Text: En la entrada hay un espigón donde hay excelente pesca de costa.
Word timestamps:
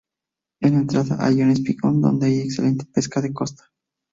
En 0.61 0.73
la 0.73 0.79
entrada 0.79 1.17
hay 1.23 1.43
un 1.43 1.51
espigón 1.51 2.01
donde 2.01 2.25
hay 2.25 2.39
excelente 2.39 2.85
pesca 2.87 3.21
de 3.21 3.31
costa. 3.31 3.71